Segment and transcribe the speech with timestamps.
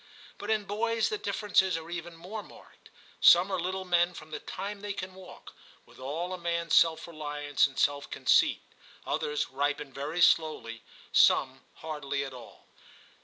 [0.39, 2.89] But in boys the differences are even more marked.
[3.19, 5.53] Some are little men from the time they can walk,
[5.85, 8.63] with all a man's self reliance and self conceit;
[9.05, 12.65] others ripen very slowly; some hardly at all.